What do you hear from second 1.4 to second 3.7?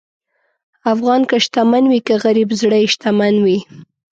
شتمن وي که غریب، زړه یې شتمن وي.